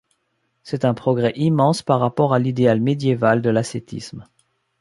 [0.63, 4.25] C'est un progrès immense par rapport à l'idéal médiéval de l'ascétisme.